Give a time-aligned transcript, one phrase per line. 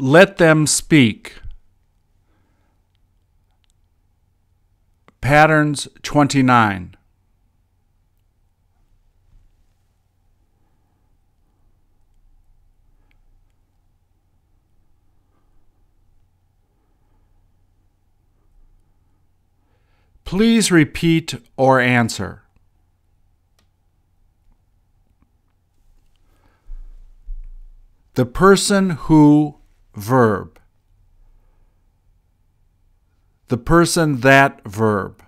[0.00, 1.34] Let them speak.
[5.20, 6.96] Patterns 29.
[20.24, 22.42] Please repeat or answer.
[28.14, 29.59] The person who
[29.94, 30.58] verb.
[33.48, 35.22] The person that verb.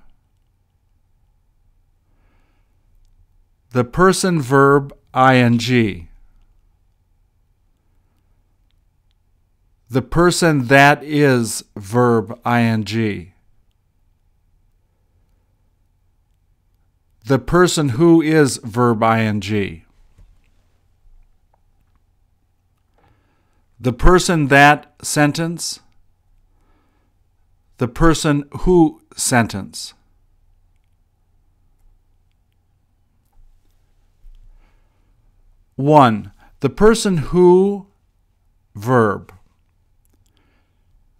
[3.71, 6.09] The person verb ing.
[9.91, 13.33] The person that is verb ing.
[17.25, 19.82] The person who is verb ing.
[23.83, 25.81] The person that sentence.
[27.79, 29.95] The person who sentence.
[35.75, 37.89] One, the person who
[38.77, 39.35] verb.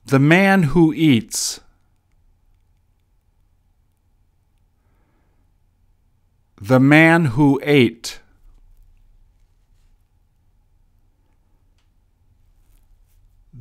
[0.07, 1.59] The man who eats.
[6.61, 8.21] The man who ate.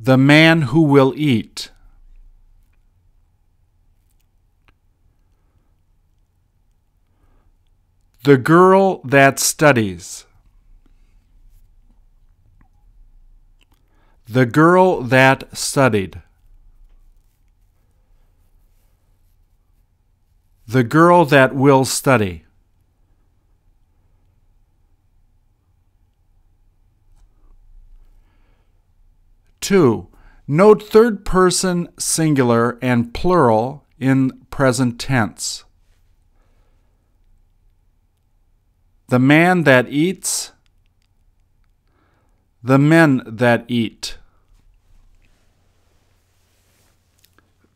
[0.04, 1.70] The man who will eat.
[8.24, 10.26] The girl that studies.
[14.26, 16.20] The girl that studied.
[20.66, 22.44] The girl that will study.
[29.72, 30.08] Two,
[30.46, 35.64] note third person singular and plural in present tense.
[39.08, 40.52] The man that eats,
[42.62, 44.18] the men that eat.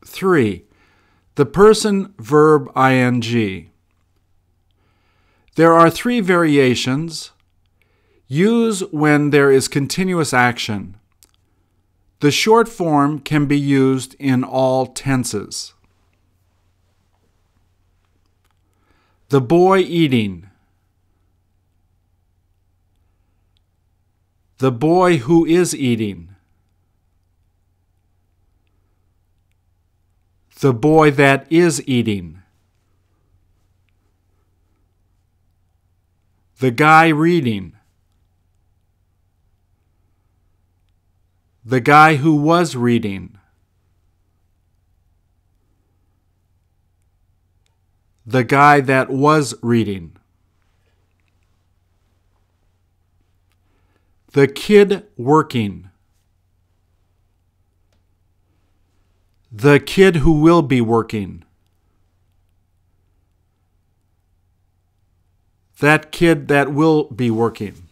[0.04, 0.66] 3.
[1.36, 3.70] The person verb ing.
[5.54, 7.30] There are three variations.
[8.28, 10.98] Use when there is continuous action.
[12.20, 15.74] The short form can be used in all tenses.
[19.28, 20.48] The boy eating.
[24.58, 26.34] The boy who is eating.
[30.60, 32.40] The boy that is eating.
[36.60, 37.75] The guy reading.
[41.68, 43.38] The guy who was reading.
[48.24, 50.16] The guy that was reading.
[54.30, 55.90] The kid working.
[59.50, 61.42] The kid who will be working.
[65.80, 67.85] That kid that will be working.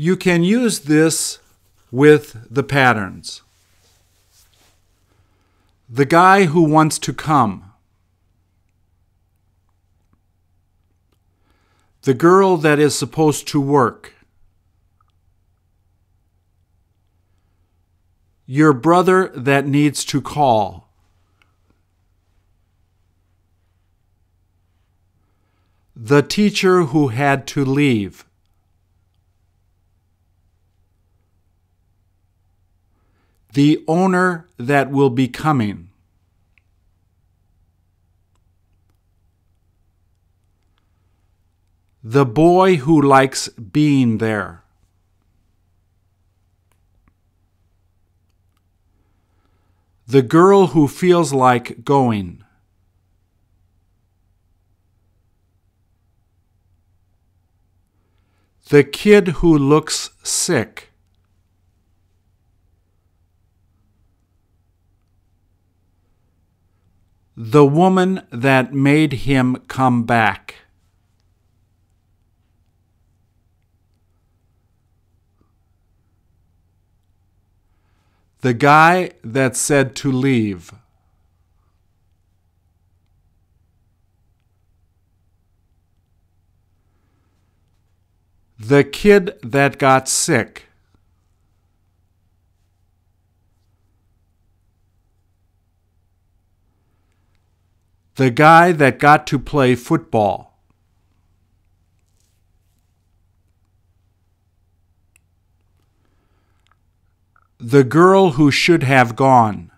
[0.00, 1.40] You can use this
[1.90, 3.42] with the patterns.
[5.88, 7.72] The guy who wants to come.
[12.02, 14.14] The girl that is supposed to work.
[18.46, 20.88] Your brother that needs to call.
[25.96, 28.24] The teacher who had to leave.
[33.58, 35.90] The owner that will be coming.
[42.04, 44.62] The boy who likes being there.
[50.06, 52.44] The girl who feels like going.
[58.68, 60.92] The kid who looks sick.
[67.40, 70.56] The woman that made him come back.
[78.40, 80.72] The guy that said to leave.
[88.58, 90.67] The kid that got sick.
[98.18, 100.58] The guy that got to play football.
[107.58, 109.70] The girl who should have gone.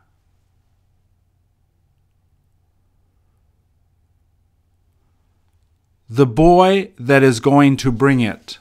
[6.09, 8.57] The boy that is going to bring it.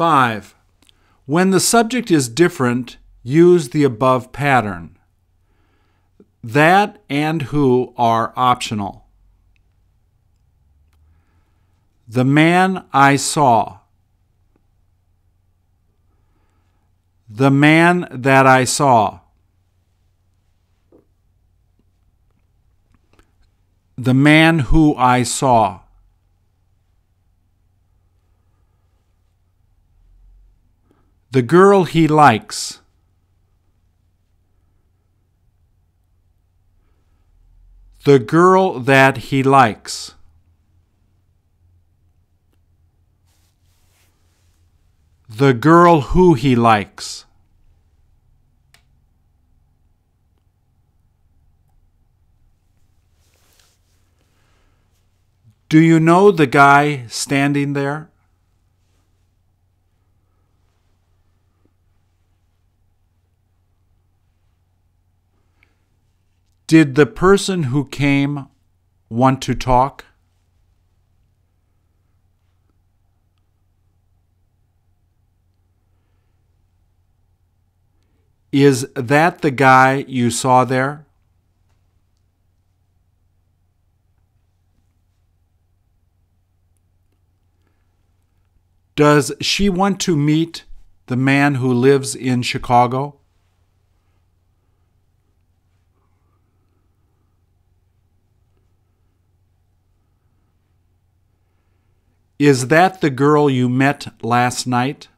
[0.00, 0.54] Five.
[1.26, 4.96] When the subject is different, use the above pattern.
[6.42, 9.04] That and who are optional.
[12.08, 13.80] The man I saw.
[17.28, 19.20] The man that I saw.
[23.98, 25.80] The man who I saw.
[31.32, 32.80] The girl he likes.
[38.04, 40.14] The girl that he likes.
[45.28, 47.26] The girl who he likes.
[55.68, 58.09] Do you know the guy standing there?
[66.70, 68.46] Did the person who came
[69.08, 70.04] want to talk?
[78.52, 81.06] Is that the guy you saw there?
[88.94, 90.62] Does she want to meet
[91.06, 93.19] the man who lives in Chicago?
[102.40, 105.08] Is that the girl you met last night?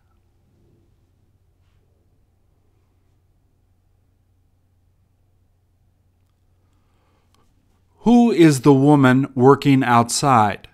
[7.99, 10.67] Who is the woman working outside?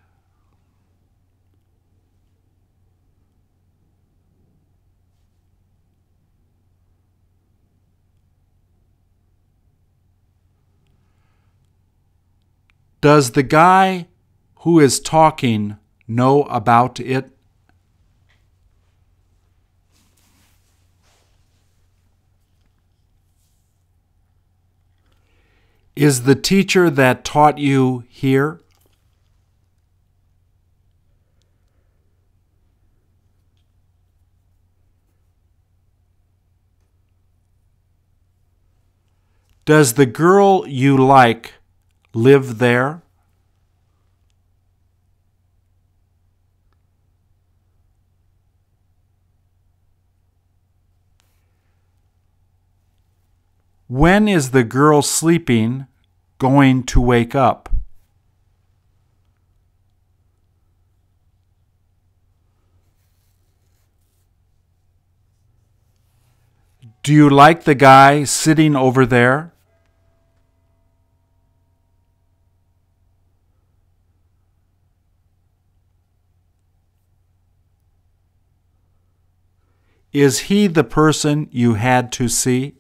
[13.02, 14.06] Does the guy
[14.60, 15.76] who is talking
[16.08, 17.30] know about it?
[25.94, 28.60] Is the teacher that taught you here?
[39.64, 41.54] Does the girl you like
[42.14, 43.02] live there?
[53.88, 55.86] When is the girl sleeping
[56.38, 57.70] going to wake up?
[67.02, 69.54] Do you like the guy sitting over there?
[80.12, 82.74] Is he the person you had to see?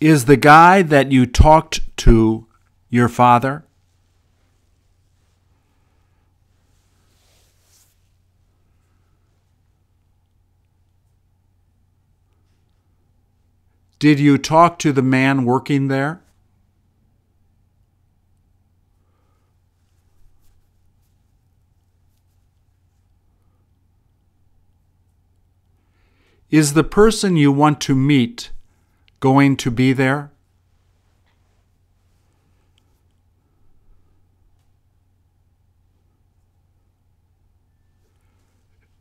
[0.00, 2.46] Is the guy that you talked to
[2.88, 3.66] your father?
[13.98, 16.22] Did you talk to the man working there?
[26.48, 28.50] Is the person you want to meet
[29.20, 30.32] going to be there?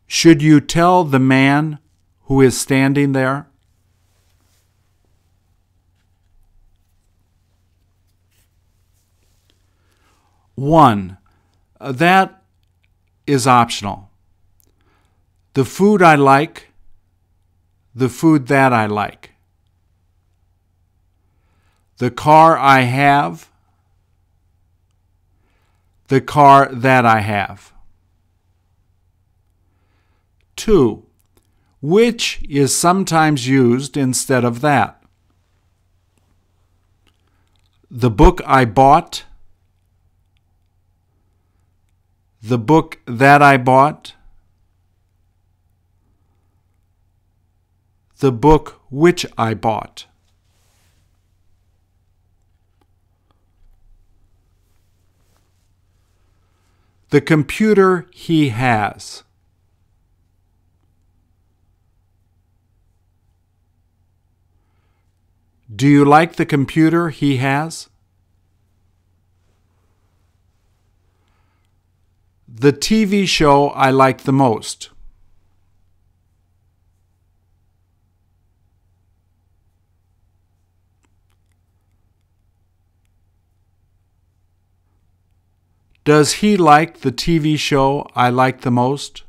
[0.08, 1.80] Should you tell the man
[2.24, 3.48] who is standing there?
[10.56, 11.18] One,
[11.80, 12.44] Uh, that
[13.26, 14.12] is optional.
[15.54, 16.68] The food I like,
[17.96, 19.29] the food that I like.
[22.00, 23.50] The car I have,
[26.08, 27.74] the car that I have.
[30.56, 31.06] 2.
[31.82, 35.04] Which is sometimes used instead of that.
[37.92, 39.26] The book I bought,
[42.42, 44.14] the book that I bought,
[48.20, 50.09] the book which I bought.
[57.10, 59.24] The computer he has.
[65.74, 67.90] Do you like the computer he has?
[72.48, 74.90] The TV show I like the most.
[86.10, 89.26] Does he like the TV show I like the most?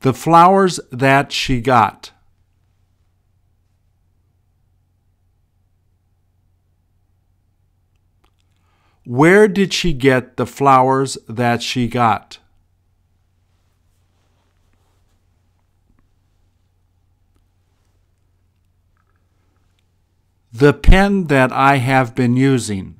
[0.00, 2.10] The flowers that she got.
[9.04, 12.40] Where did she get the flowers that she got?
[20.52, 22.98] The pen that I have been using.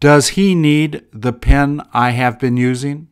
[0.00, 3.08] Does he need the pen I have been using?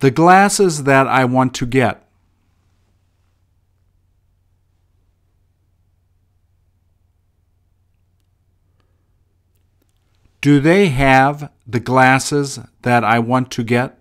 [0.00, 2.09] The glasses that I want to get.
[10.40, 13.98] Do they have the glasses that I want to get?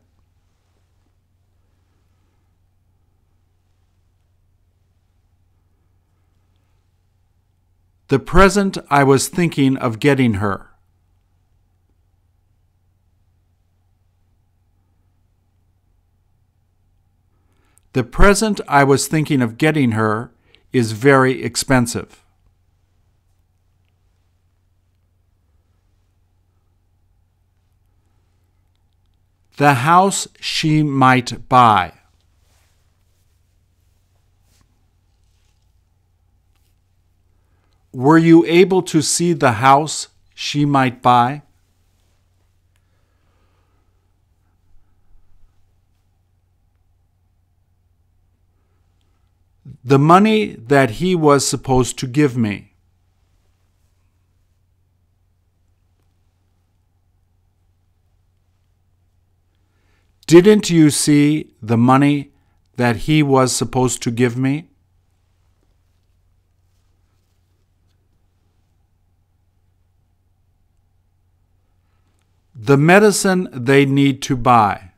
[8.08, 10.70] The present I was thinking of getting her.
[17.94, 20.32] The present I was thinking of getting her
[20.72, 22.24] is very expensive.
[29.60, 31.92] The house she might buy.
[37.92, 41.42] Were you able to see the house she might buy?
[49.84, 52.69] The money that he was supposed to give me.
[60.30, 62.30] Didn't you see the money
[62.76, 64.70] that he was supposed to give me?
[72.54, 74.92] The medicine they need to buy.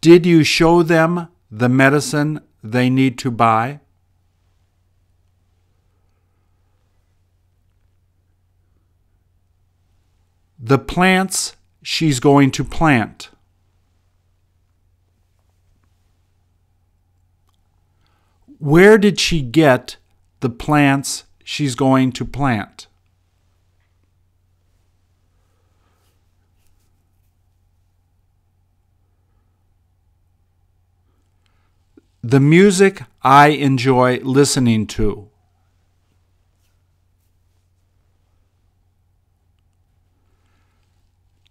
[0.00, 3.78] Did you show them the medicine they need to buy?
[10.58, 13.30] The plants she's going to plant.
[18.58, 19.96] Where did she get
[20.40, 22.86] the plants she's going to plant?
[32.22, 35.28] The music I enjoy listening to.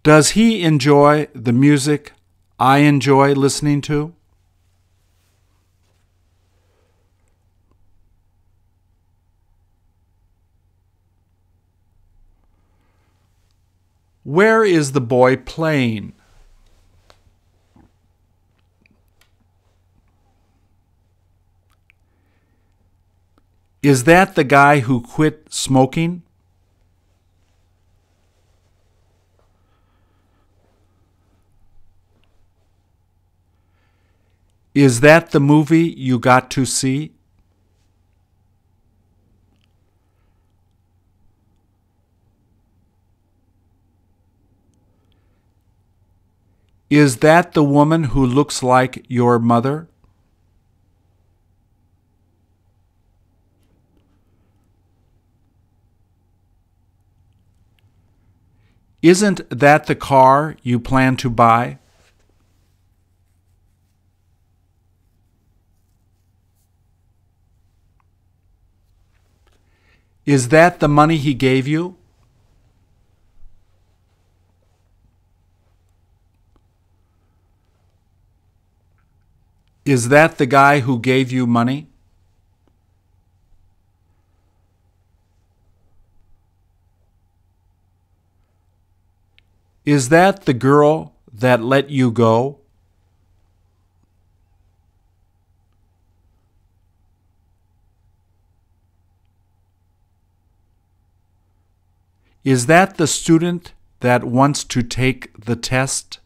[0.06, 2.12] Does he enjoy the music
[2.60, 4.14] I enjoy listening to?
[14.22, 16.12] Where is the boy playing?
[23.82, 26.22] Is that the guy who quit smoking?
[34.76, 37.12] Is that the movie you got to see?
[46.90, 49.88] Is that the woman who looks like your mother?
[59.00, 61.78] Isn't that the car you plan to buy?
[70.26, 71.96] Is that the money he gave you?
[79.84, 81.86] Is that the guy who gave you money?
[89.84, 92.58] Is that the girl that let you go?
[102.46, 106.20] Is that the student that wants to take the test?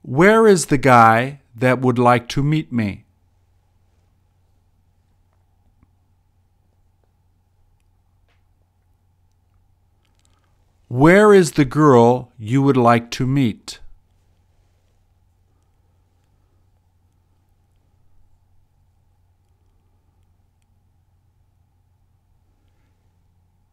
[0.00, 3.04] Where is the guy that would like to meet me?
[10.88, 13.80] Where is the girl you would like to meet?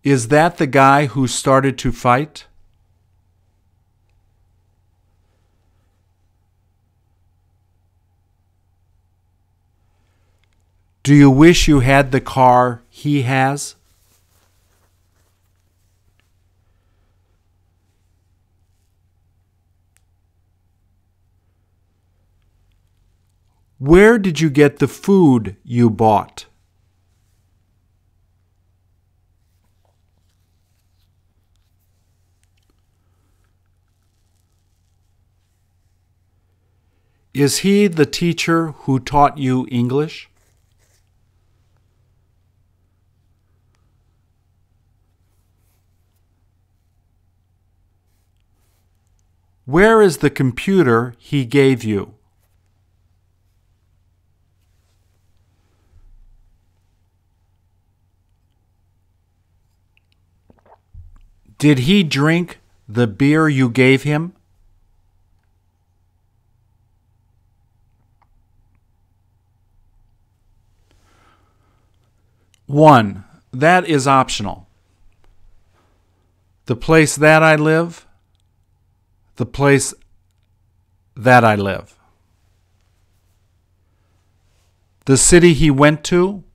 [0.04, 2.48] Is that the guy who started to fight?
[11.04, 13.76] Do you wish you had the car he has?
[23.78, 26.46] Where did you get the food you bought?
[37.34, 40.30] Is he the teacher who taught you English?
[49.64, 52.16] Where is the computer he gave you?
[61.58, 64.34] Did he drink the beer you gave him?
[72.72, 74.66] One, that is optional.
[76.68, 78.08] The place that I live,
[79.36, 79.94] the place
[81.14, 82.00] that I live.
[85.04, 86.46] The city he went to,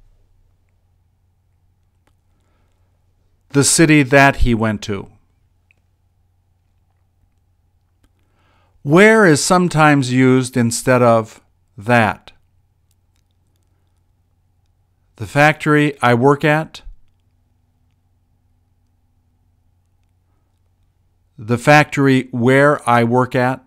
[3.51, 5.11] the city that he went to.
[8.83, 11.43] Where is sometimes used instead of
[11.77, 12.33] that.
[15.17, 16.83] The factory I work at,
[21.39, 23.65] the factory where I work at,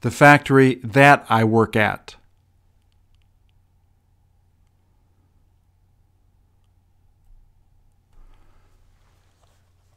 [0.00, 2.16] the factory that I work at.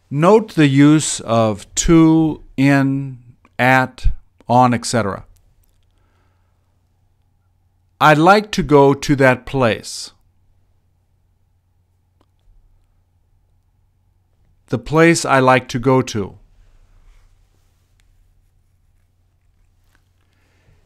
[0.10, 3.18] Note the use of to, in,
[3.60, 4.08] at,
[4.48, 5.27] on, etc.
[8.00, 10.12] I'd like to go to that place.
[14.68, 16.38] The place I like to go to.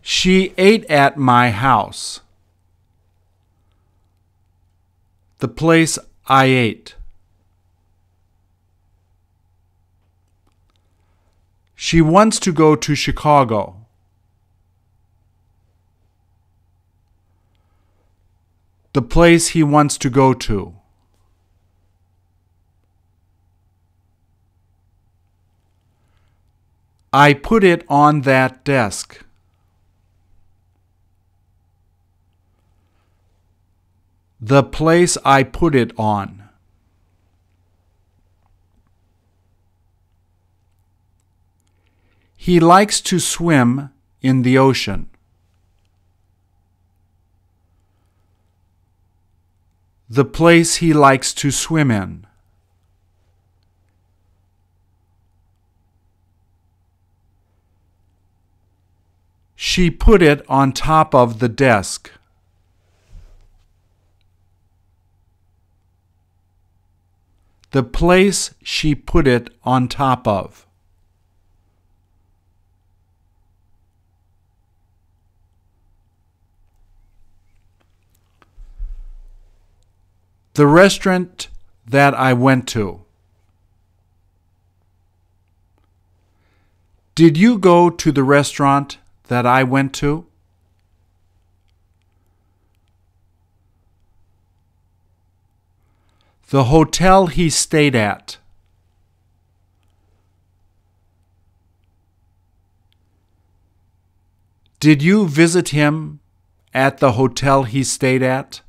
[0.02, 2.21] She ate at my house.
[5.39, 6.95] The place I ate.
[11.76, 13.81] She wants to go to Chicago.
[18.93, 20.75] The place he wants to go to.
[27.13, 29.23] I put it on that desk.
[34.39, 36.49] The place I put it on.
[42.36, 45.11] He likes to swim in the ocean.
[50.13, 52.28] The place he likes to swim in.
[59.56, 62.12] She put it on top of the desk.
[67.69, 70.67] The place she put it on top of.
[80.53, 81.47] The restaurant
[81.87, 83.01] that I went to.
[87.15, 90.25] Did you go to the restaurant that I went to?
[96.49, 98.37] The hotel he stayed at.
[104.81, 106.19] Did you visit him
[106.73, 108.61] at the hotel he stayed at?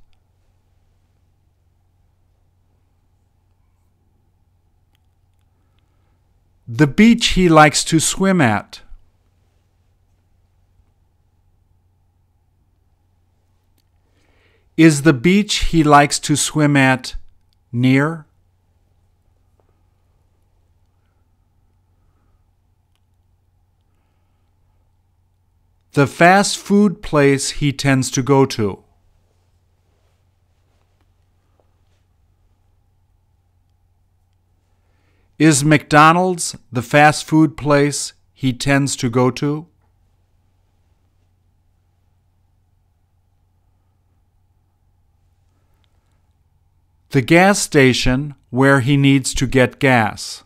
[6.74, 8.80] The beach he likes to swim at.
[14.78, 17.16] Is the beach he likes to swim at
[17.72, 18.24] near?
[25.92, 28.82] The fast food place he tends to go to.
[35.42, 39.66] Is McDonald's the fast food place he tends to go to?
[47.10, 50.44] The gas station where he needs to get gas.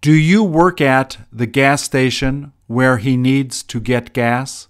[0.00, 4.68] Do you work at the gas station where he needs to get gas?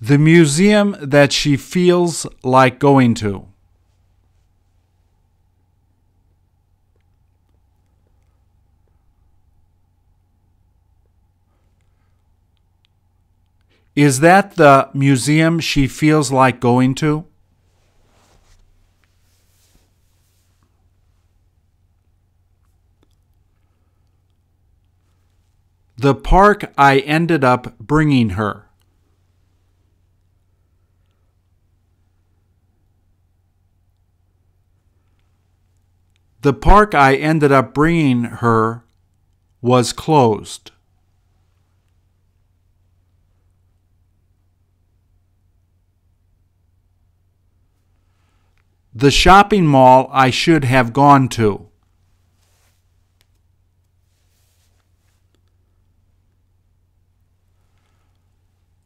[0.00, 3.48] The museum that she feels like going to.
[13.94, 17.24] Is that the museum she feels like going to?
[25.96, 28.65] The park I ended up bringing her.
[36.46, 38.84] The park I ended up bringing her
[39.60, 40.70] was closed.
[48.94, 51.66] The shopping mall I should have gone to.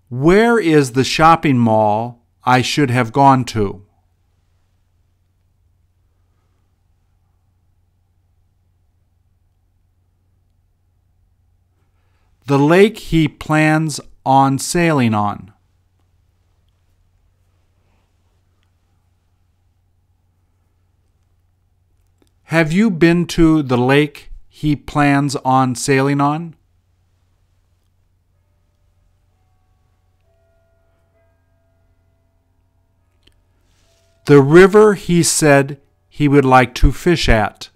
[0.08, 3.84] Where is the shopping mall I should have gone to?
[12.50, 15.52] The lake he plans on sailing on.
[22.42, 26.56] Have you been to the lake he plans on sailing on?
[34.26, 37.70] The river he said he would like to fish at.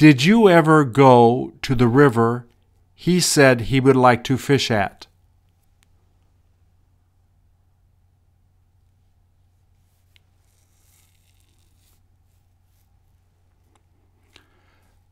[0.00, 2.46] Did you ever go to the river
[2.94, 5.06] he said he would like to fish at?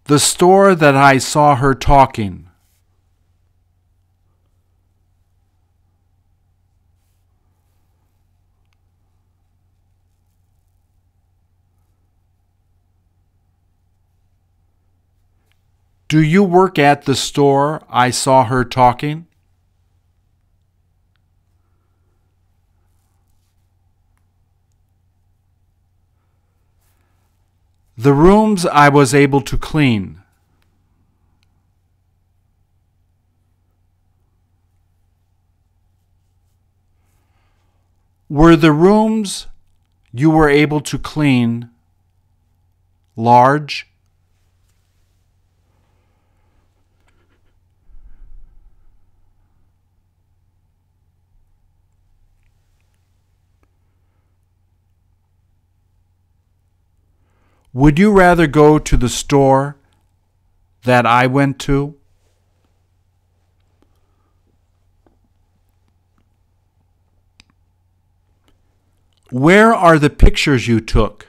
[0.05, 2.48] The store that I saw her talking.
[16.09, 19.27] Do you work at the store I saw her talking?
[27.99, 30.23] The rooms I was able to clean.
[38.31, 39.47] Were the rooms
[40.13, 41.69] you were able to clean
[43.15, 43.89] large?
[57.79, 59.77] Would you rather go to the store
[60.83, 61.95] that I went to?
[69.31, 71.29] Where are the pictures you took?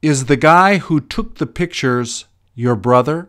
[0.00, 3.28] Is the guy who took the pictures your brother?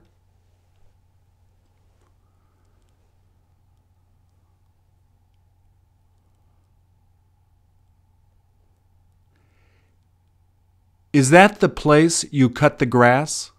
[11.13, 13.51] Is that the place you cut the grass?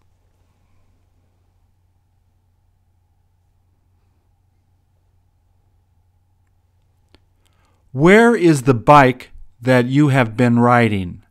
[7.93, 9.31] Where is the bike
[9.63, 11.23] that you have been riding?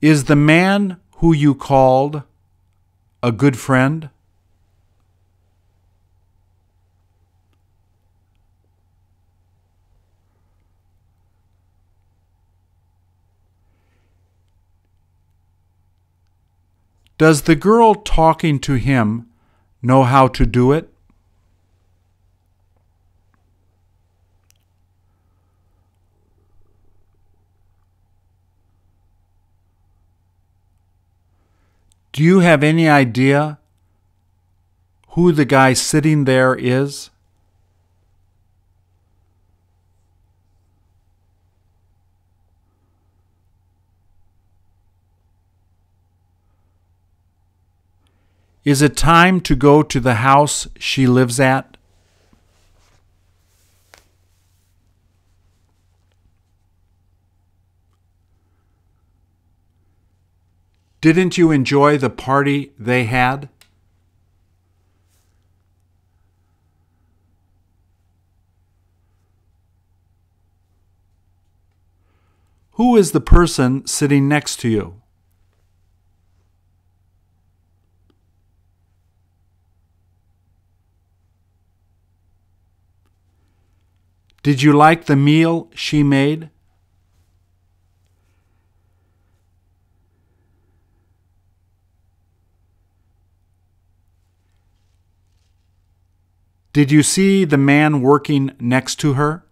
[0.00, 2.22] Is the man who you called
[3.20, 4.10] a good friend?
[17.18, 19.26] Does the girl talking to him
[19.82, 20.88] know how to do it?
[32.12, 33.58] Do you have any idea
[35.10, 37.10] who the guy sitting there is?
[48.68, 51.78] Is it time to go to the house she lives at?
[61.00, 63.48] Didn't you enjoy the party they had?
[72.72, 75.00] Who is the person sitting next to you?
[84.42, 86.50] Did you like the meal she made?
[96.72, 99.44] Did you see the man working next to her?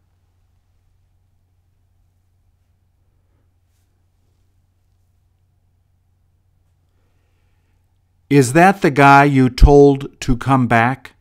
[8.31, 11.15] Is that the guy you told to come back?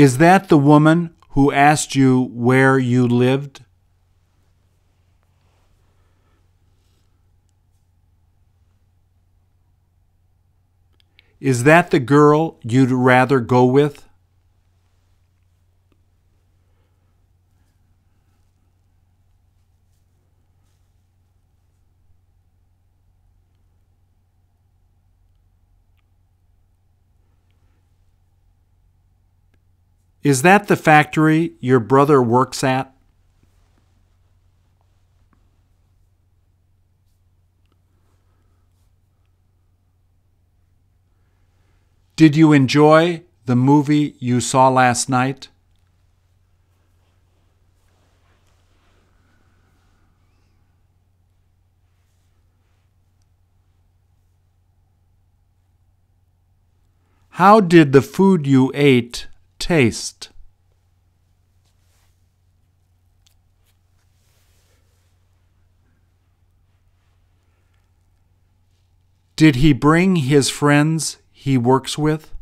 [0.00, 3.66] Is that the woman who asked you where you lived?
[11.38, 14.08] Is that the girl you'd rather go with?
[30.22, 32.94] Is that the factory your brother works at?
[42.16, 45.48] Did you enjoy the movie you saw last night?
[57.30, 59.26] How did the food you ate
[59.60, 60.30] taste?
[69.36, 72.34] Did he bring his friends he works with?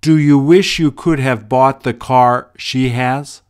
[0.00, 3.42] Do you wish you could have bought the car she has?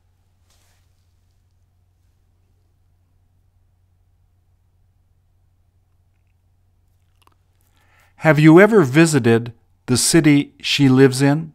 [8.23, 9.53] Have you ever visited
[9.87, 11.55] the city she lives in?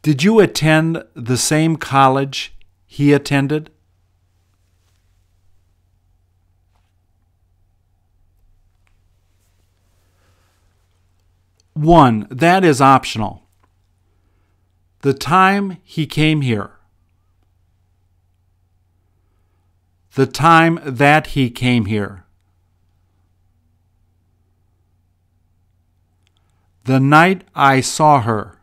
[0.00, 2.54] Did you attend the same college
[2.86, 3.68] he attended?
[11.74, 13.47] One, that is optional.
[15.00, 16.72] The time he came here.
[20.14, 22.24] The time that he came here.
[26.84, 28.58] The night I saw her.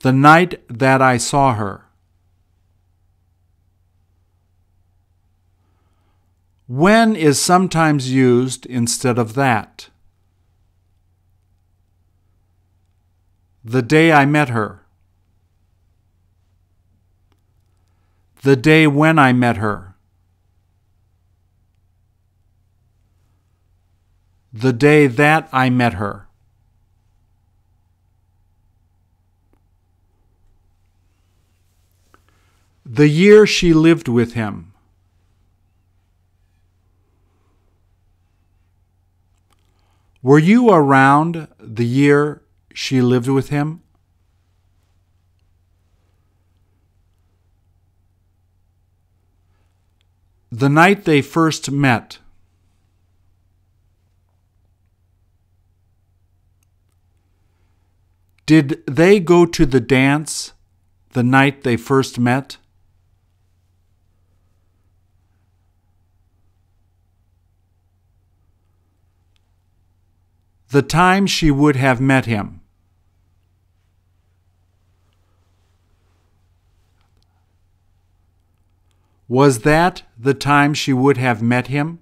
[0.00, 1.84] The night that I saw her.
[6.66, 9.88] When is sometimes used instead of that.
[13.68, 14.80] The day I met her.
[18.40, 19.94] The day when I met her.
[24.54, 26.28] The day that I met her.
[32.86, 34.72] The year she lived with him.
[40.22, 42.40] Were you around the year
[42.78, 43.82] she lived with him?
[50.52, 52.20] The night they first met.
[58.46, 60.52] Did they go to the dance
[61.14, 62.58] the night they first met?
[70.70, 72.57] The time she would have met him.
[79.28, 82.00] Was that the time she would have met him?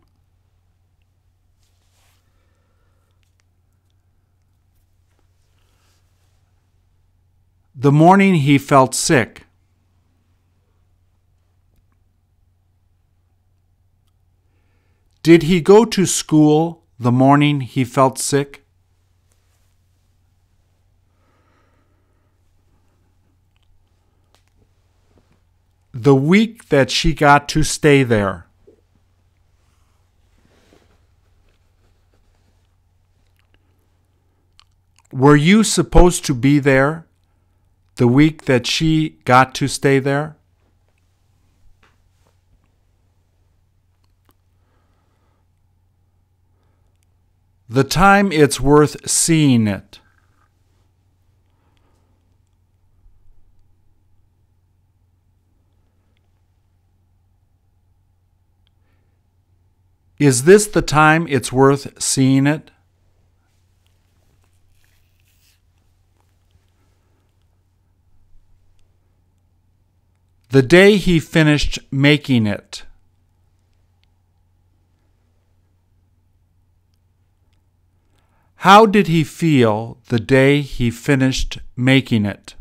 [7.75, 9.43] The morning he felt sick.
[15.23, 18.66] Did he go to school the morning he felt sick?
[25.99, 28.45] The week that she got to stay there.
[35.11, 37.07] Were you supposed to be there
[37.95, 40.37] the week that she got to stay there?
[47.71, 50.01] The time it's worth seeing it.
[60.19, 62.71] Is this the time it's worth seeing it?
[70.51, 72.85] The day he finished making it.
[78.61, 82.56] How did he feel the day he finished making it?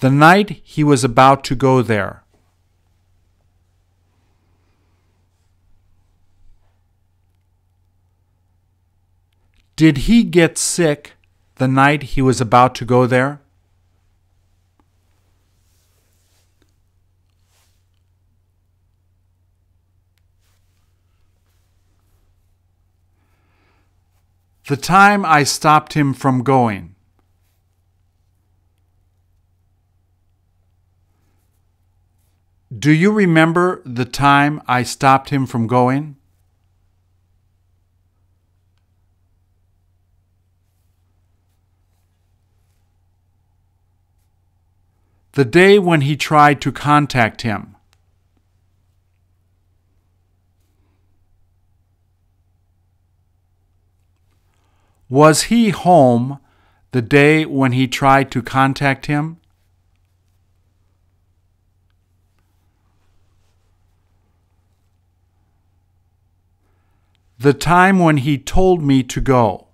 [0.00, 2.22] The night he was about to go there.
[9.74, 11.12] Did he get sick
[11.56, 13.40] the night he was about to go there?
[24.68, 26.95] The time I stopped him from going.
[32.74, 36.16] Do you remember the time I stopped him from going?
[45.32, 47.76] The day when he tried to contact him.
[55.08, 56.40] Was he home
[56.90, 59.38] the day when he tried to contact him?
[67.38, 69.66] The time when he told me to go.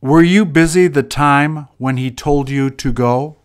[0.00, 3.36] Were you busy the time when he told you to go?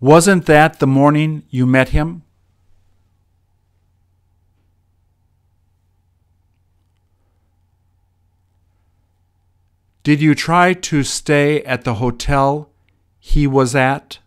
[0.00, 2.22] Wasn't that the morning you met him?
[10.08, 12.70] Did you try to stay at the hotel
[13.18, 14.20] he was at?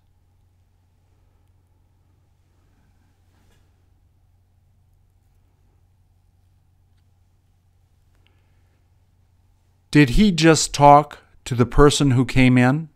[9.90, 12.90] Did he just talk to the person who came in?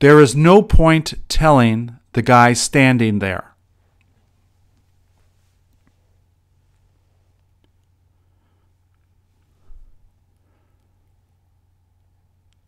[0.00, 3.49] There is no point telling the guy standing there.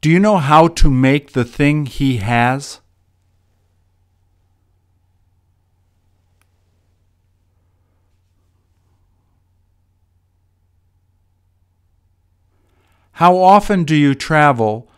[0.03, 2.81] Do you know how to make the thing he has?
[13.13, 14.91] How often do you travel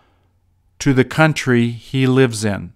[0.78, 2.72] to the country he lives in?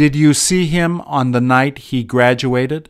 [0.00, 2.88] Did you see him on the night he graduated?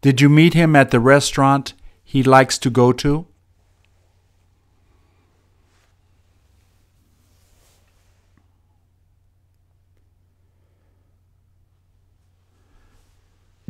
[0.00, 3.28] Did you meet him at the restaurant he likes to go to?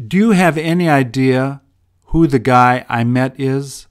[0.06, 1.62] Do you have any idea
[2.06, 3.86] who the guy I met is?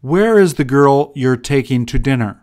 [0.00, 2.40] Where is the girl you're taking to dinner?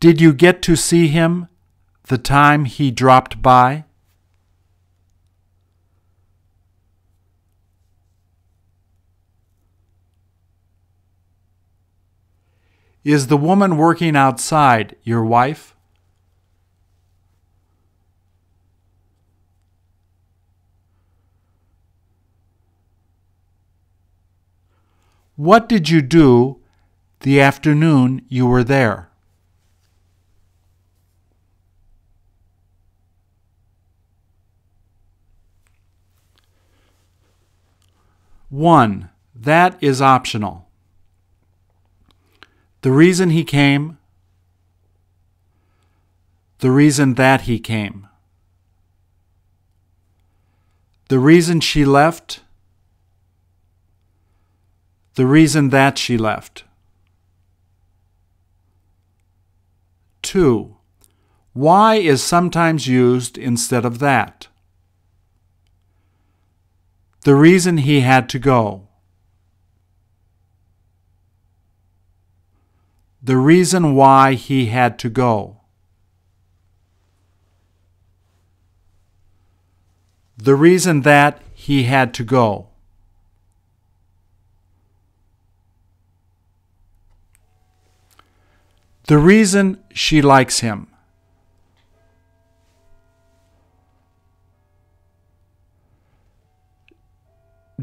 [0.00, 1.46] Did you get to see him
[2.12, 3.84] the time he dropped by?
[13.02, 15.74] Is the woman working outside your wife?
[25.36, 26.60] What did you do
[27.20, 29.11] the afternoon you were there?
[38.52, 40.68] One, that is optional.
[42.82, 43.96] The reason he came,
[46.58, 48.08] the reason that he came,
[51.08, 52.40] the reason she left,
[55.14, 56.64] the reason that she left.
[60.20, 60.76] 2.
[61.54, 64.48] Why is sometimes used instead of that.
[67.22, 68.88] The reason he had to go.
[73.22, 75.60] The reason why he had to go.
[80.36, 82.70] The reason that he had to go.
[89.06, 90.91] The reason she likes him.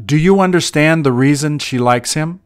[0.06, 2.40] Do you understand the reason she likes him?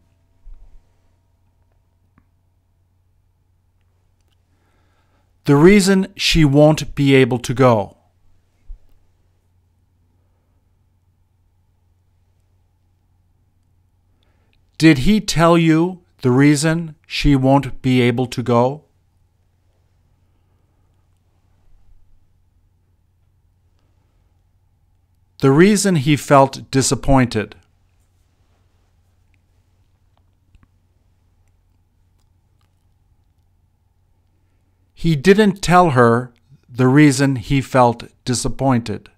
[5.45, 7.99] The reason she won't be able to go.
[14.79, 18.84] Did he tell you the reason she won't be able to go?
[25.45, 27.55] The reason he felt disappointed.
[34.95, 36.33] He didn't tell her
[36.67, 39.11] the reason he felt disappointed.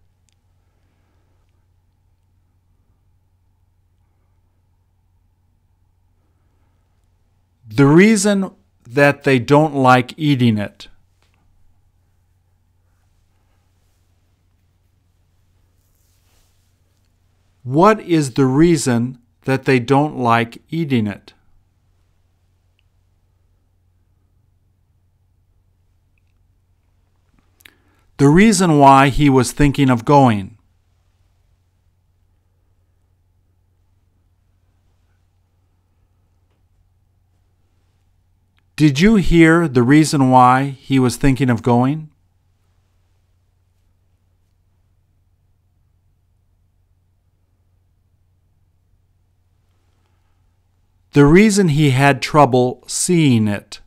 [7.69, 8.51] The reason
[8.85, 10.89] that they don't like eating it.
[17.67, 21.35] What is the reason that they don't like eating it?
[28.19, 30.57] The reason why he was thinking of going.
[38.77, 42.11] Did you hear the reason why he was thinking of going?
[51.17, 53.81] The reason he had trouble seeing it.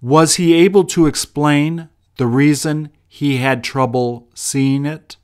[0.00, 5.18] Was he able to explain the reason he had trouble seeing it?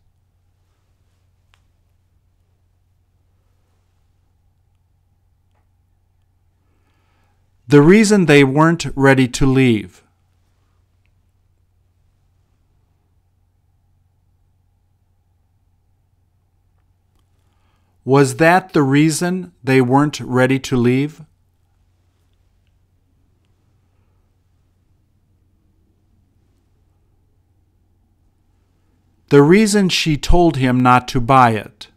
[7.66, 10.03] The reason they weren't ready to leave.
[18.05, 21.22] Was that the reason they weren't ready to leave?
[29.30, 31.88] The reason she told him not to buy it.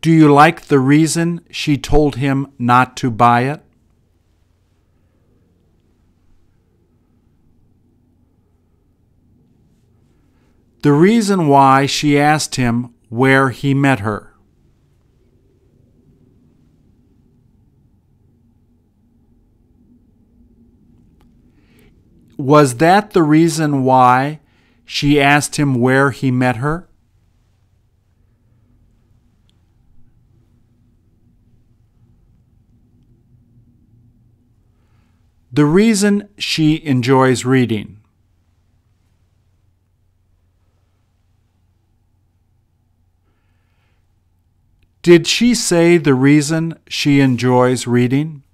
[0.00, 3.62] Do you like the reason she told him not to buy it?
[10.82, 14.34] The reason why she asked him where he met her.
[22.36, 24.40] Was that the reason why
[24.84, 26.88] she asked him where he met her?
[35.52, 38.01] The reason she enjoys reading.
[45.02, 48.44] Did she say the reason she enjoys reading?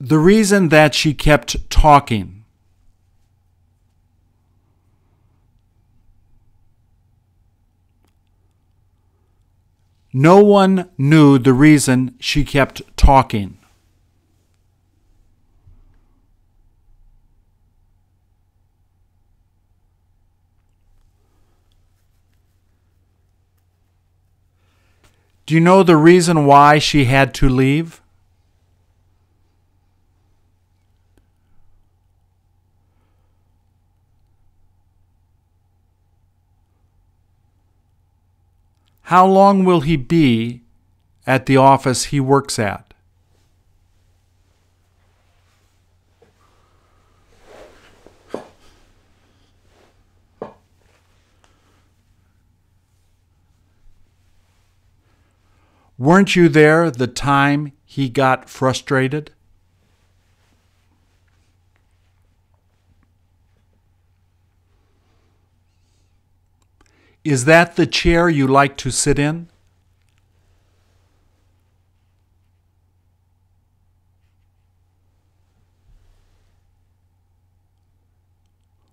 [0.00, 2.44] The reason that she kept talking.
[10.12, 13.58] No one knew the reason she kept talking.
[25.46, 28.02] Do you know the reason why she had to leave?
[39.02, 40.62] How long will he be
[41.28, 42.92] at the office he works at?
[55.98, 59.32] Weren't you there the time he got frustrated?
[67.24, 69.48] Is that the chair you like to sit in?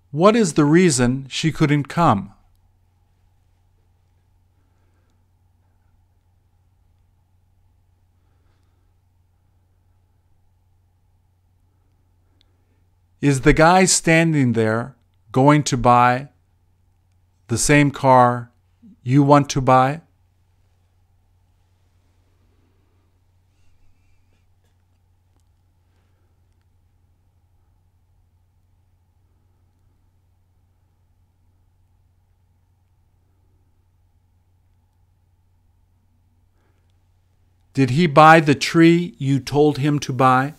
[0.10, 2.34] What is the reason she couldn't come?
[13.24, 14.98] Is the guy standing there
[15.32, 16.28] going to buy
[17.48, 18.52] the same car
[19.02, 20.02] you want to buy?
[37.74, 40.56] Did he buy the tree you told him to buy?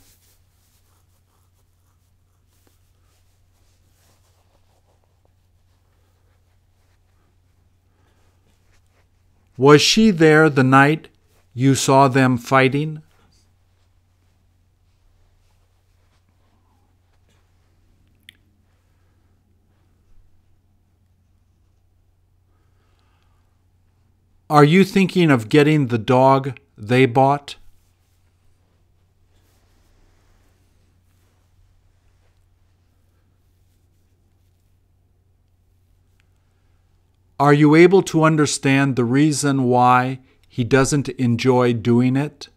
[9.56, 11.08] Was she there the night
[11.52, 13.02] you saw them fighting?
[24.50, 27.56] Are you thinking of getting the dog they bought?
[37.38, 42.48] Are you able to understand the reason why he doesn't enjoy doing it?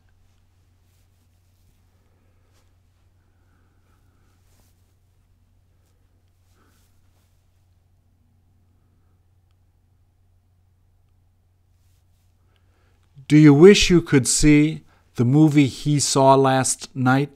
[13.28, 14.84] Do you wish you could see
[15.16, 17.32] the movie he saw last night?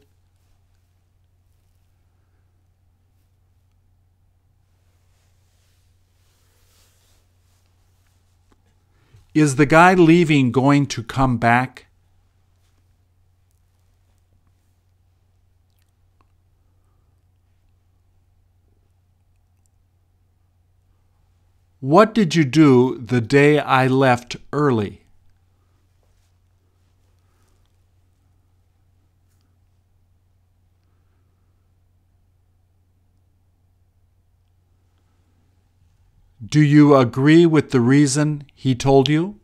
[9.33, 11.85] Is the guy leaving going to come back?
[21.79, 25.00] What did you do the day I left early?
[36.43, 39.39] Do you agree with the reason he told you?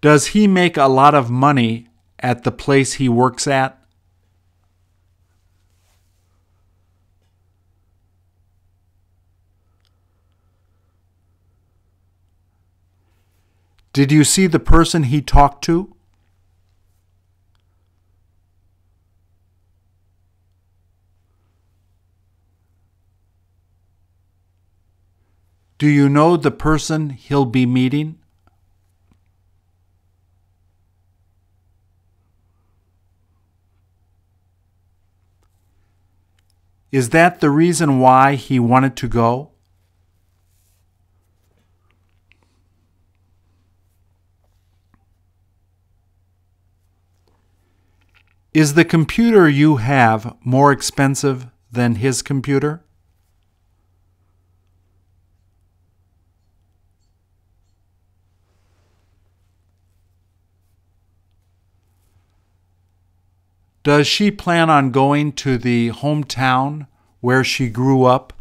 [0.00, 1.88] Does he make a lot of money
[2.20, 3.77] at the place he works at?
[13.98, 15.92] Did you see the person he talked to?
[25.78, 28.20] Do you know the person he'll be meeting?
[36.92, 39.57] Is that the reason why he wanted to go?
[48.58, 52.82] Is the computer you have more expensive than his computer?
[63.84, 66.88] Does she plan on going to the hometown
[67.20, 68.32] where she grew up?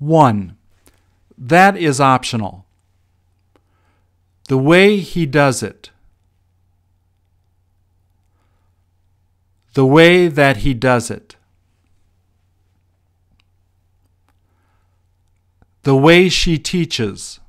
[0.00, 0.56] One,
[1.36, 2.64] that is optional.
[4.48, 5.90] The way he does it.
[9.74, 11.36] The way that he does it.
[15.82, 17.40] The way she teaches.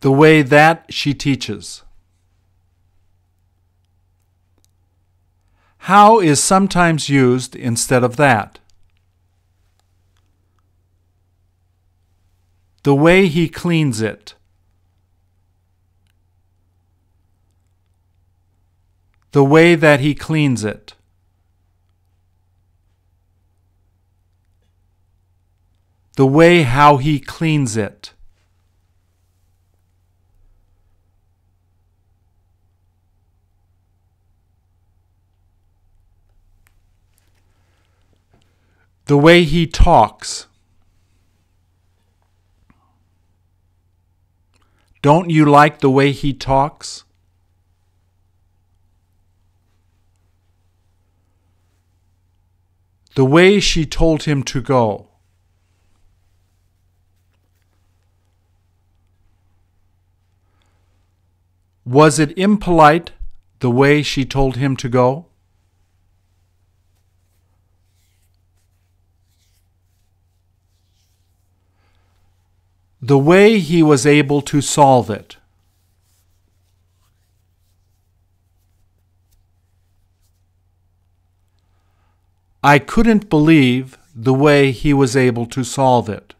[0.00, 1.82] The way that she teaches.
[5.82, 8.58] How is sometimes used instead of that.
[12.88, 14.34] The way he cleans it.
[19.32, 20.94] The way that he cleans it.
[26.16, 28.12] the way how he cleans it.
[39.04, 40.47] The way he talks.
[45.08, 47.04] Don't you like the way he talks?
[53.14, 55.08] The way she told him to go.
[61.86, 63.12] Was it impolite
[63.60, 65.27] the way she told him to go?
[73.08, 75.38] The way he was able to solve it.
[82.62, 86.34] I couldn't believe the way he was able to solve it.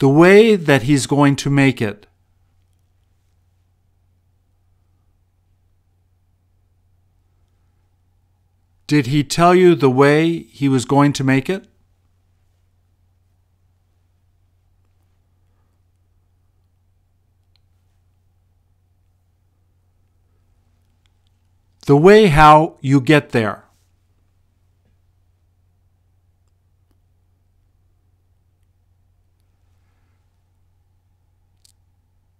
[0.00, 2.06] the way that He's going to make it.
[8.90, 11.68] Did He tell you the way He was going to make it?
[21.86, 23.62] The way how you get there.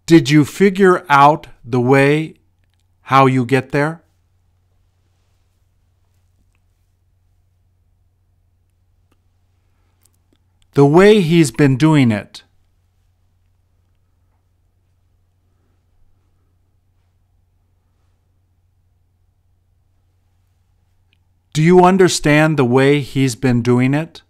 [0.05, 2.35] Did you figure out the way
[3.03, 4.03] how you get there?
[10.73, 12.45] The way he's been doing it.
[21.53, 24.23] Do you understand the way he's been doing it?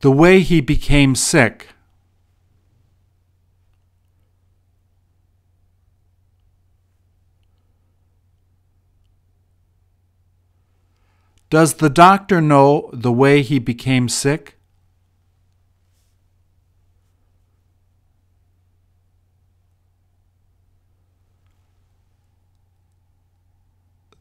[0.00, 1.68] The way he became sick.
[11.50, 14.56] Does the doctor know the way he became sick?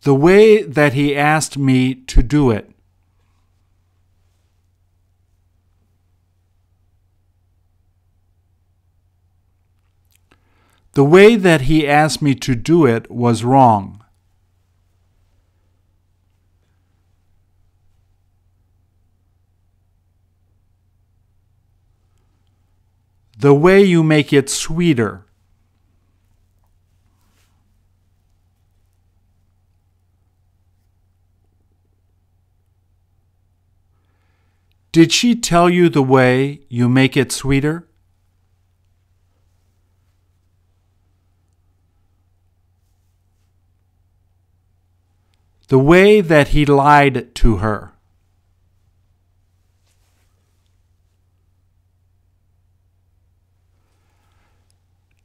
[0.04, 2.72] The way that he asked me to do it.
[10.94, 14.04] The way that he asked me to do it was wrong.
[23.40, 25.26] The way you make it sweeter.
[34.92, 37.88] Did she tell you the way you make it sweeter?
[45.68, 47.97] The way that he lied to her.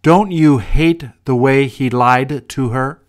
[0.03, 3.03] Don't you hate the way he lied to her?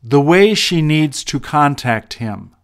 [0.00, 2.54] The way she needs to contact him.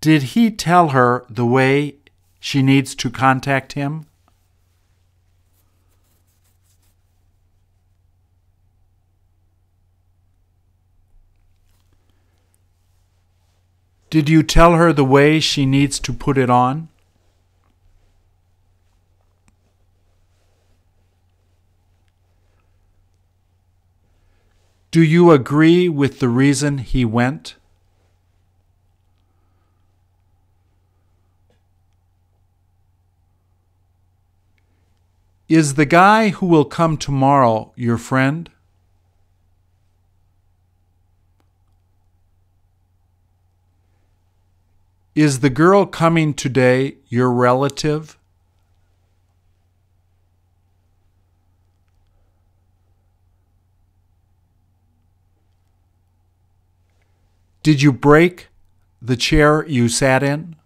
[0.00, 1.96] Did he tell her the way
[2.40, 4.06] she needs to contact him?
[14.14, 16.86] Did you tell her the way she needs to put it on?
[24.92, 27.56] Do you agree with the reason he went?
[35.48, 38.48] Is the guy who will come tomorrow your friend?
[45.14, 48.18] Is the girl coming today your relative?
[57.62, 58.48] Did you break
[59.00, 60.56] the chair you sat in?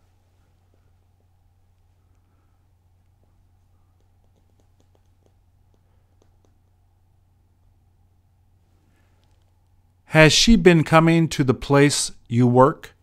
[10.06, 12.94] Has she been coming to the place you work?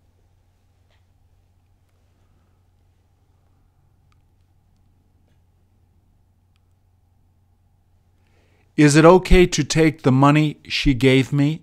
[8.77, 11.61] Is it okay to take the money she gave me?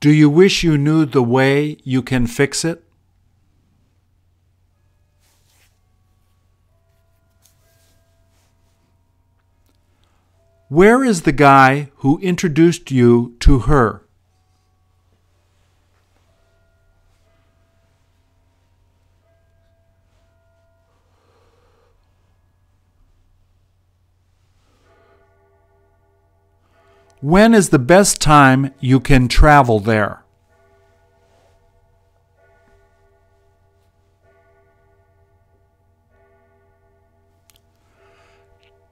[0.00, 2.84] Do you wish you knew the way you can fix it?
[10.68, 14.01] Where is the guy who introduced you to her?
[27.22, 30.24] When is the best time you can travel there?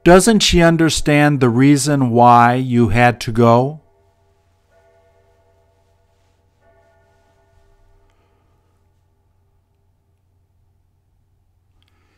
[0.05, 3.81] Doesn't she understand the reason why you had to go?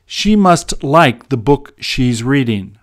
[0.04, 2.78] She must like the book she's reading.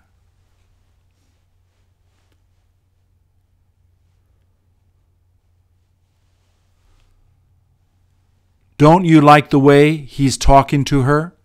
[8.80, 11.36] Don't you like the way he's talking to her?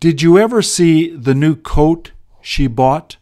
[0.00, 3.18] Did you ever see the new coat she bought?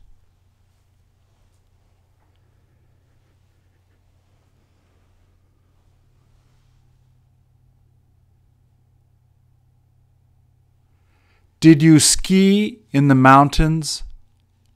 [11.64, 14.02] Did you ski in the mountains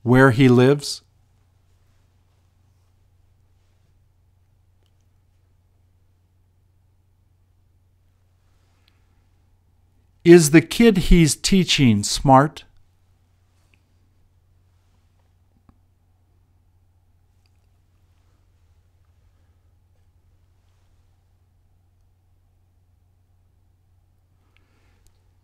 [0.03, 1.03] where he lives?
[10.25, 12.65] Is the kid he's teaching smart?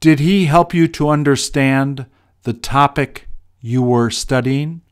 [0.04, 2.04] Did he help you to understand
[2.42, 3.26] the topic
[3.62, 4.82] you were studying?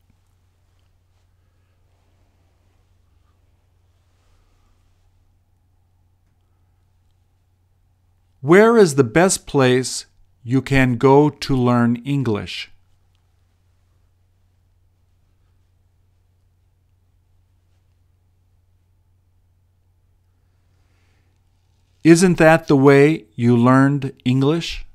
[8.40, 10.06] Where is the best place
[10.42, 12.70] you can go to learn English?
[22.02, 24.86] Isn't that the way you learned English?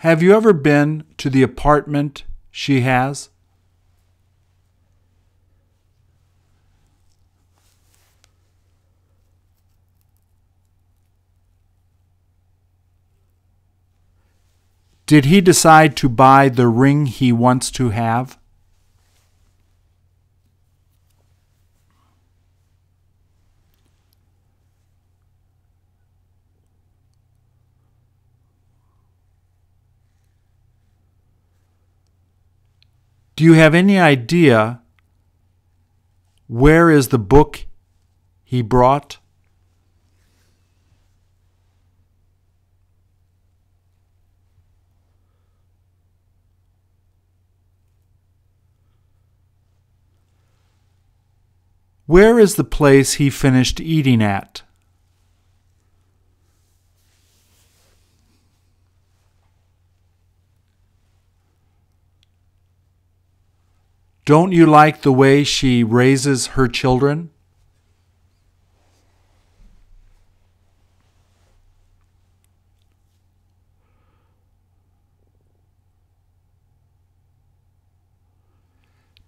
[0.00, 3.28] Have you ever been to the apartment she has?
[15.04, 18.38] Did he decide to buy the ring he wants to have?
[33.40, 34.82] Do you have any idea
[36.46, 37.64] where is the book
[38.44, 39.16] he brought?
[52.04, 54.64] Where is the place he finished eating at?
[64.30, 67.30] Don't you like the way she raises her children?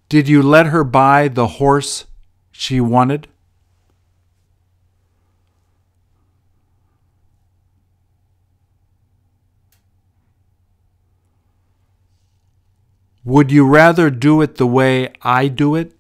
[0.08, 2.04] Did you let her buy the horse
[2.52, 3.26] she wanted?
[13.24, 15.94] Would you rather do it the way I do it?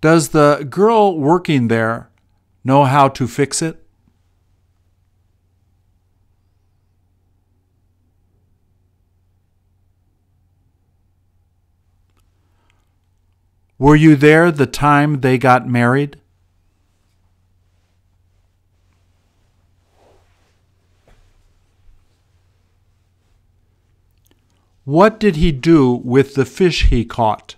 [0.00, 2.10] Does the girl working there
[2.64, 3.85] know how to fix it?
[13.78, 16.18] Were you there the time they got married?
[24.84, 27.56] What did he do with the fish he caught?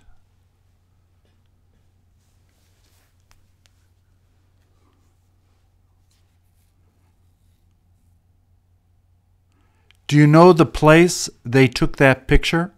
[10.09, 12.73] Do you know the place they took that picture?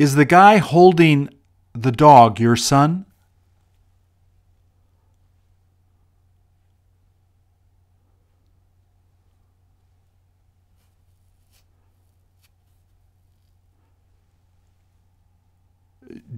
[0.00, 1.28] Is the guy holding
[1.74, 3.04] the dog your son?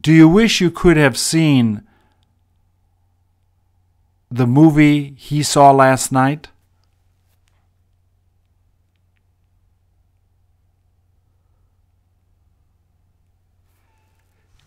[0.01, 1.87] Do you wish you could have seen
[4.29, 6.49] the movie he saw last night?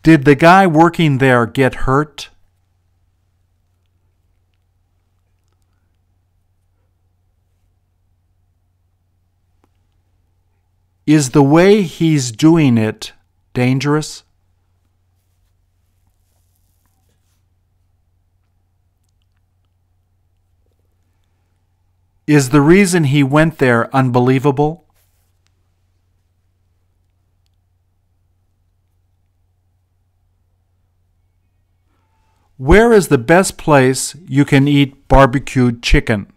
[0.05, 2.29] Did the guy working there get hurt?
[11.07, 13.13] Is the way he's doing it
[13.55, 14.21] dangerous?
[22.27, 24.84] Is the reason he went there unbelievable?
[32.57, 36.27] Where is the best place you can eat barbecued chicken?